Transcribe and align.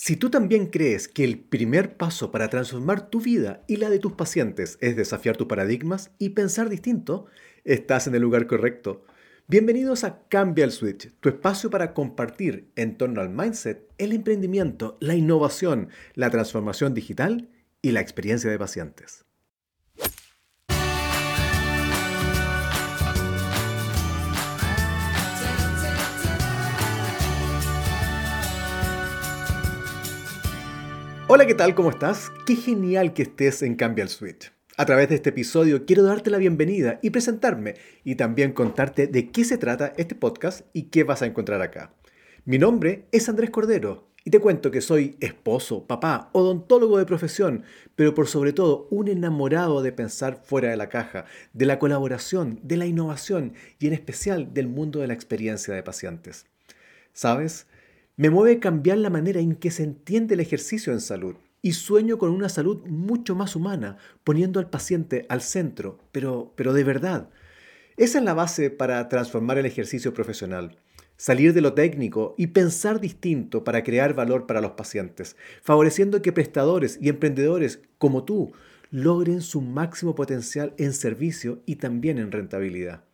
Si 0.00 0.14
tú 0.16 0.30
también 0.30 0.66
crees 0.66 1.08
que 1.08 1.24
el 1.24 1.40
primer 1.40 1.96
paso 1.96 2.30
para 2.30 2.48
transformar 2.48 3.10
tu 3.10 3.20
vida 3.20 3.64
y 3.66 3.78
la 3.78 3.90
de 3.90 3.98
tus 3.98 4.12
pacientes 4.12 4.78
es 4.80 4.94
desafiar 4.94 5.36
tus 5.36 5.48
paradigmas 5.48 6.12
y 6.20 6.28
pensar 6.28 6.68
distinto, 6.68 7.26
estás 7.64 8.06
en 8.06 8.14
el 8.14 8.22
lugar 8.22 8.46
correcto. 8.46 9.04
Bienvenidos 9.48 10.04
a 10.04 10.22
Cambia 10.28 10.64
el 10.64 10.70
Switch, 10.70 11.10
tu 11.18 11.28
espacio 11.28 11.68
para 11.68 11.94
compartir 11.94 12.70
en 12.76 12.96
torno 12.96 13.20
al 13.20 13.28
mindset, 13.28 13.88
el 13.98 14.12
emprendimiento, 14.12 14.98
la 15.00 15.16
innovación, 15.16 15.88
la 16.14 16.30
transformación 16.30 16.94
digital 16.94 17.48
y 17.82 17.90
la 17.90 18.00
experiencia 18.00 18.48
de 18.48 18.58
pacientes. 18.60 19.24
Hola, 31.30 31.44
¿qué 31.44 31.54
tal? 31.54 31.74
¿Cómo 31.74 31.90
estás? 31.90 32.32
Qué 32.46 32.56
genial 32.56 33.12
que 33.12 33.24
estés 33.24 33.60
en 33.60 33.74
Cambia 33.74 34.02
el 34.02 34.08
Switch. 34.08 34.50
A 34.78 34.86
través 34.86 35.10
de 35.10 35.16
este 35.16 35.28
episodio 35.28 35.84
quiero 35.84 36.02
darte 36.02 36.30
la 36.30 36.38
bienvenida 36.38 37.00
y 37.02 37.10
presentarme 37.10 37.74
y 38.02 38.14
también 38.14 38.54
contarte 38.54 39.08
de 39.08 39.30
qué 39.30 39.44
se 39.44 39.58
trata 39.58 39.92
este 39.98 40.14
podcast 40.14 40.62
y 40.72 40.84
qué 40.84 41.04
vas 41.04 41.20
a 41.20 41.26
encontrar 41.26 41.60
acá. 41.60 41.92
Mi 42.46 42.56
nombre 42.56 43.08
es 43.12 43.28
Andrés 43.28 43.50
Cordero 43.50 44.08
y 44.24 44.30
te 44.30 44.40
cuento 44.40 44.70
que 44.70 44.80
soy 44.80 45.18
esposo, 45.20 45.86
papá, 45.86 46.30
odontólogo 46.32 46.96
de 46.96 47.04
profesión, 47.04 47.62
pero 47.94 48.14
por 48.14 48.26
sobre 48.26 48.54
todo 48.54 48.88
un 48.90 49.08
enamorado 49.08 49.82
de 49.82 49.92
pensar 49.92 50.40
fuera 50.42 50.70
de 50.70 50.78
la 50.78 50.88
caja, 50.88 51.26
de 51.52 51.66
la 51.66 51.78
colaboración, 51.78 52.58
de 52.62 52.78
la 52.78 52.86
innovación 52.86 53.52
y 53.78 53.88
en 53.88 53.92
especial 53.92 54.54
del 54.54 54.68
mundo 54.68 55.00
de 55.00 55.08
la 55.08 55.14
experiencia 55.14 55.74
de 55.74 55.82
pacientes. 55.82 56.46
¿Sabes? 57.12 57.66
Me 58.18 58.30
mueve 58.30 58.58
cambiar 58.58 58.98
la 58.98 59.10
manera 59.10 59.38
en 59.38 59.54
que 59.54 59.70
se 59.70 59.84
entiende 59.84 60.34
el 60.34 60.40
ejercicio 60.40 60.92
en 60.92 61.00
salud 61.00 61.36
y 61.62 61.74
sueño 61.74 62.18
con 62.18 62.30
una 62.30 62.48
salud 62.48 62.84
mucho 62.84 63.36
más 63.36 63.54
humana, 63.54 63.96
poniendo 64.24 64.58
al 64.58 64.68
paciente 64.68 65.24
al 65.28 65.40
centro, 65.40 66.00
pero, 66.10 66.52
pero 66.56 66.72
de 66.72 66.82
verdad. 66.82 67.30
Esa 67.96 68.18
es 68.18 68.24
la 68.24 68.34
base 68.34 68.70
para 68.70 69.08
transformar 69.08 69.58
el 69.58 69.66
ejercicio 69.66 70.14
profesional. 70.14 70.78
Salir 71.16 71.54
de 71.54 71.60
lo 71.60 71.74
técnico 71.74 72.34
y 72.36 72.48
pensar 72.48 72.98
distinto 72.98 73.62
para 73.62 73.84
crear 73.84 74.14
valor 74.14 74.48
para 74.48 74.60
los 74.60 74.72
pacientes, 74.72 75.36
favoreciendo 75.62 76.20
que 76.20 76.32
prestadores 76.32 76.98
y 77.00 77.10
emprendedores 77.10 77.82
como 77.98 78.24
tú 78.24 78.50
logren 78.90 79.42
su 79.42 79.60
máximo 79.60 80.16
potencial 80.16 80.74
en 80.76 80.92
servicio 80.92 81.62
y 81.66 81.76
también 81.76 82.18
en 82.18 82.32
rentabilidad. 82.32 83.04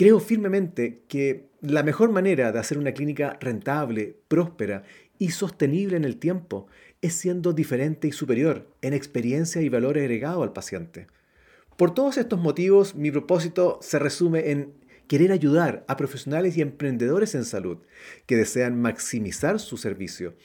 Creo 0.00 0.18
firmemente 0.18 1.02
que 1.08 1.50
la 1.60 1.82
mejor 1.82 2.10
manera 2.10 2.52
de 2.52 2.58
hacer 2.58 2.78
una 2.78 2.92
clínica 2.94 3.36
rentable, 3.38 4.16
próspera 4.28 4.82
y 5.18 5.32
sostenible 5.32 5.98
en 5.98 6.06
el 6.06 6.16
tiempo 6.16 6.68
es 7.02 7.12
siendo 7.12 7.52
diferente 7.52 8.08
y 8.08 8.12
superior 8.12 8.66
en 8.80 8.94
experiencia 8.94 9.60
y 9.60 9.68
valor 9.68 9.98
agregado 9.98 10.42
al 10.42 10.54
paciente. 10.54 11.06
Por 11.76 11.92
todos 11.92 12.16
estos 12.16 12.40
motivos, 12.40 12.94
mi 12.94 13.10
propósito 13.10 13.78
se 13.82 13.98
resume 13.98 14.52
en 14.52 14.72
querer 15.10 15.32
ayudar 15.32 15.84
a 15.88 15.96
profesionales 15.96 16.56
y 16.56 16.62
emprendedores 16.62 17.34
en 17.34 17.44
salud 17.44 17.78
que 18.26 18.36
desean 18.36 18.80
maximizar 18.80 19.58
su 19.58 19.76
servicio, 19.76 20.36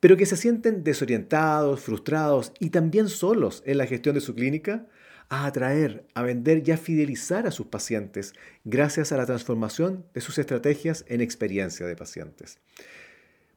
pero 0.00 0.16
que 0.16 0.24
se 0.24 0.38
sienten 0.38 0.82
desorientados, 0.82 1.80
frustrados 1.80 2.54
y 2.58 2.70
también 2.70 3.10
solos 3.10 3.62
en 3.66 3.76
la 3.76 3.86
gestión 3.86 4.14
de 4.14 4.22
su 4.22 4.34
clínica 4.34 4.86
a 5.28 5.44
atraer, 5.44 6.06
a 6.14 6.22
vender 6.22 6.66
y 6.66 6.70
a 6.70 6.78
fidelizar 6.78 7.46
a 7.46 7.50
sus 7.50 7.66
pacientes 7.66 8.32
gracias 8.64 9.12
a 9.12 9.18
la 9.18 9.26
transformación 9.26 10.06
de 10.14 10.22
sus 10.22 10.38
estrategias 10.38 11.04
en 11.06 11.20
experiencia 11.20 11.86
de 11.86 11.94
pacientes. 11.94 12.60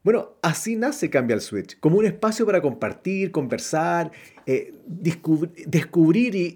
Bueno, 0.08 0.38
así 0.42 0.78
nace 0.78 1.10
Cambia 1.10 1.34
el 1.34 1.42
Switch, 1.42 1.78
como 1.82 1.98
un 1.98 2.06
espacio 2.06 2.46
para 2.46 2.62
compartir, 2.62 3.30
conversar, 3.30 4.10
eh, 4.46 4.74
descubrir 4.86 6.34
y, 6.34 6.56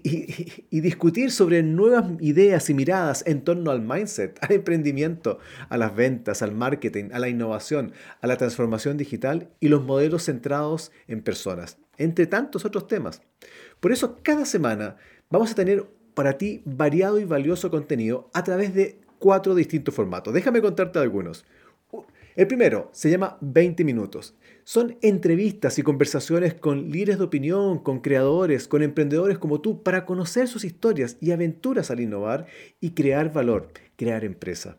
y, 0.70 0.80
discutir 0.80 1.30
sobre 1.30 1.62
nuevas 1.62 2.12
ideas 2.20 2.70
y 2.70 2.72
miradas 2.72 3.22
en 3.26 3.44
torno 3.44 3.70
al 3.70 3.82
mindset, 3.82 4.38
al 4.42 4.52
emprendimiento, 4.52 5.38
a 5.68 5.76
las 5.76 5.94
ventas, 5.94 6.40
al 6.40 6.52
marketing, 6.52 7.10
a 7.12 7.18
la 7.18 7.28
innovación, 7.28 7.92
a 8.22 8.26
la 8.26 8.38
transformación 8.38 8.96
digital 8.96 9.50
y 9.60 9.68
los 9.68 9.84
modelos 9.84 10.22
centrados 10.22 10.90
en 11.06 11.20
personas, 11.20 11.76
entre 11.98 12.26
tantos 12.26 12.64
otros 12.64 12.88
temas. 12.88 13.20
Por 13.80 13.92
eso 13.92 14.20
cada 14.22 14.46
semana 14.46 14.96
vamos 15.28 15.52
a 15.52 15.56
tener 15.56 15.84
para 16.14 16.38
ti 16.38 16.62
variado 16.64 17.20
y 17.20 17.26
valioso 17.26 17.70
contenido 17.70 18.30
a 18.32 18.44
través 18.44 18.72
de 18.72 18.98
cuatro 19.18 19.54
distintos 19.54 19.94
formatos. 19.94 20.32
Déjame 20.32 20.62
contarte 20.62 20.98
algunos. 21.00 21.44
El 22.34 22.46
primero 22.46 22.88
se 22.92 23.10
llama 23.10 23.36
20 23.42 23.84
minutos. 23.84 24.34
Son 24.64 24.96
entrevistas 25.02 25.78
y 25.78 25.82
conversaciones 25.82 26.54
con 26.54 26.90
líderes 26.90 27.18
de 27.18 27.24
opinión, 27.24 27.78
con 27.78 28.00
creadores, 28.00 28.68
con 28.68 28.82
emprendedores 28.82 29.36
como 29.38 29.60
tú, 29.60 29.82
para 29.82 30.06
conocer 30.06 30.48
sus 30.48 30.64
historias 30.64 31.18
y 31.20 31.32
aventuras 31.32 31.90
al 31.90 32.00
innovar 32.00 32.46
y 32.80 32.92
crear 32.92 33.32
valor, 33.32 33.68
crear 33.96 34.24
empresa. 34.24 34.78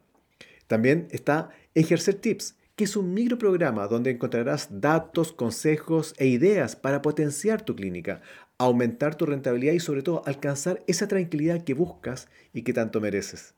También 0.68 1.08
está 1.12 1.50
Ejercer 1.76 2.16
Tips, 2.16 2.56
que 2.76 2.86
es 2.86 2.96
un 2.96 3.14
microprograma 3.14 3.88
donde 3.88 4.10
encontrarás 4.10 4.82
datos, 4.82 5.32
consejos 5.32 6.16
e 6.18 6.26
ideas 6.26 6.76
para 6.76 7.04
potenciar 7.04 7.62
tu 7.62 7.76
clínica, 7.76 8.22
aumentar 8.58 9.14
tu 9.14 9.28
rentabilidad 9.28 9.74
y 9.74 9.80
sobre 9.80 10.02
todo 10.02 10.24
alcanzar 10.26 10.84
esa 10.88 11.08
tranquilidad 11.08 11.64
que 11.64 11.76
buscas 11.76 12.30
y 12.52 12.64
que 12.64 12.74
tanto 12.74 13.00
mereces. 13.00 13.54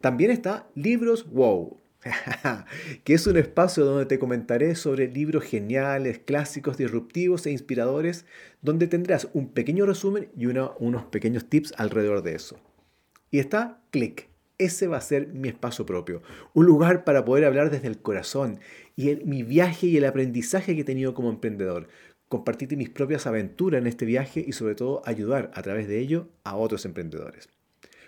También 0.00 0.32
está 0.32 0.66
Libros 0.74 1.30
Wow, 1.30 1.78
que 3.04 3.14
es 3.14 3.26
un 3.26 3.36
espacio 3.36 3.84
donde 3.84 4.06
te 4.06 4.18
comentaré 4.18 4.74
sobre 4.74 5.08
libros 5.08 5.44
geniales, 5.44 6.18
clásicos, 6.18 6.76
disruptivos 6.76 7.46
e 7.46 7.50
inspiradores, 7.50 8.24
donde 8.62 8.86
tendrás 8.86 9.28
un 9.32 9.48
pequeño 9.48 9.86
resumen 9.86 10.28
y 10.36 10.46
unos 10.46 11.04
pequeños 11.10 11.48
tips 11.48 11.74
alrededor 11.76 12.22
de 12.22 12.34
eso. 12.34 12.58
Y 13.30 13.38
está 13.38 13.80
Click. 13.90 14.28
Ese 14.58 14.86
va 14.86 14.96
a 14.96 15.02
ser 15.02 15.28
mi 15.28 15.48
espacio 15.48 15.84
propio, 15.84 16.22
un 16.54 16.64
lugar 16.64 17.04
para 17.04 17.26
poder 17.26 17.44
hablar 17.44 17.70
desde 17.70 17.88
el 17.88 17.98
corazón 17.98 18.58
y 18.96 19.14
mi 19.16 19.42
viaje 19.42 19.86
y 19.86 19.98
el 19.98 20.06
aprendizaje 20.06 20.74
que 20.74 20.80
he 20.80 20.84
tenido 20.84 21.12
como 21.12 21.28
emprendedor, 21.28 21.88
compartirte 22.28 22.74
mis 22.74 22.88
propias 22.88 23.26
aventuras 23.26 23.82
en 23.82 23.86
este 23.86 24.06
viaje 24.06 24.42
y 24.46 24.52
sobre 24.52 24.74
todo 24.74 25.02
ayudar 25.04 25.50
a 25.54 25.60
través 25.60 25.88
de 25.88 25.98
ello 25.98 26.28
a 26.42 26.56
otros 26.56 26.86
emprendedores. 26.86 27.50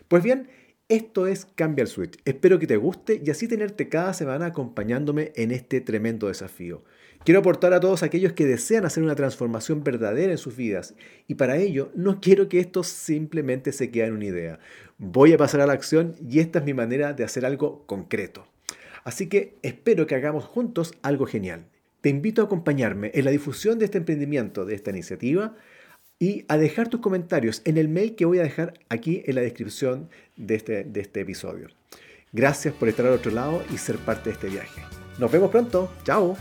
Pues 0.09 0.23
bien, 0.23 0.49
esto 0.89 1.27
es 1.27 1.47
Cambia 1.55 1.83
el 1.83 1.89
Switch. 1.89 2.19
Espero 2.25 2.59
que 2.59 2.67
te 2.67 2.79
guste 2.79 3.21
y 3.25 3.31
así 3.31 3.47
tenerte 3.47 3.91
cada 3.91 4.15
semana 4.15 4.47
acompañándome 4.47 5.33
en 5.37 5.51
este 5.51 5.83
tremendo 5.83 6.29
desafío. 6.29 6.83
Quiero 7.25 7.41
aportar 7.41 7.75
a 7.75 7.81
todos 7.81 8.03
aquellos 8.03 8.33
que 8.33 8.47
desean 8.47 8.87
hacer 8.87 9.03
una 9.03 9.15
transformación 9.15 9.85
verdadera 9.85 10.33
en 10.33 10.39
sus 10.39 10.57
vidas 10.57 10.95
y 11.27 11.35
para 11.35 11.59
ello 11.59 11.91
no 11.95 12.21
quiero 12.21 12.49
que 12.49 12.61
esto 12.61 12.83
simplemente 12.85 13.73
se 13.73 13.91
quede 13.91 14.07
en 14.07 14.15
una 14.15 14.25
idea. 14.25 14.61
Voy 14.97 15.35
a 15.35 15.39
pasar 15.39 15.61
a 15.61 15.67
la 15.67 15.75
acción 15.75 16.15
y 16.27 16.39
esta 16.39 16.61
es 16.61 16.65
mi 16.65 16.73
manera 16.73 17.13
de 17.13 17.25
hacer 17.25 17.45
algo 17.45 17.85
concreto. 17.87 18.47
Así 19.05 19.29
que 19.29 19.57
espero 19.63 20.07
que 20.07 20.15
hagamos 20.15 20.45
juntos 20.45 20.95
algo 21.03 21.27
genial. 21.27 21.67
Te 22.01 22.09
invito 22.09 22.41
a 22.41 22.45
acompañarme 22.47 23.11
en 23.13 23.25
la 23.27 23.31
difusión 23.31 23.79
de 23.79 23.85
este 23.85 23.99
emprendimiento, 23.99 24.65
de 24.65 24.75
esta 24.75 24.91
iniciativa, 24.91 25.55
y 26.19 26.45
a 26.49 26.57
dejar 26.57 26.89
tus 26.89 27.01
comentarios 27.01 27.63
en 27.65 27.79
el 27.79 27.89
mail 27.89 28.17
que 28.17 28.25
voy 28.25 28.39
a 28.39 28.43
dejar 28.43 28.75
aquí 28.89 29.23
en 29.27 29.37
la 29.37 29.41
descripción 29.41 30.09
de 30.37 30.57
este, 30.57 30.85
de 30.85 31.01
este 31.01 31.21
episodio. 31.21 31.69
Gracias 32.33 32.75
por 32.75 32.89
estar 32.89 33.07
al 33.07 33.13
otro 33.13 33.31
lado 33.31 33.63
y 33.73 33.79
ser 33.79 33.97
parte 33.99 34.31
de 34.31 34.35
este 34.35 34.49
viaje. 34.49 34.83
Nos 35.19 35.33
vemos 35.33 35.51
pronto. 35.51 35.91
Chao. 36.05 36.37